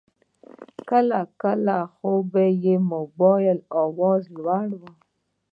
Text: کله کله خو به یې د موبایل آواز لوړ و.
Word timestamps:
کله 0.89 1.19
کله 1.43 1.77
خو 1.93 2.11
به 2.31 2.43
یې 2.63 2.75
د 2.81 2.85
موبایل 2.93 3.57
آواز 3.83 4.21
لوړ 4.39 4.67
و. 4.79 4.81